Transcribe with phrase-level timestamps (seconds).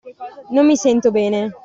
[0.49, 1.51] Non mi sento bene.